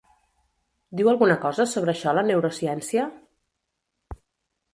[1.01, 3.05] Diu alguna cosa sobre això la neurociència?